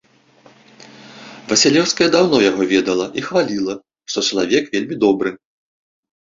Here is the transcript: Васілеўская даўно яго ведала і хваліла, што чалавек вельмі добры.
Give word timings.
Васілеўская 1.51 2.07
даўно 2.15 2.37
яго 2.45 2.61
ведала 2.71 3.05
і 3.21 3.25
хваліла, 3.27 3.75
што 4.15 4.25
чалавек 4.27 4.63
вельмі 4.79 4.95
добры. 5.07 5.35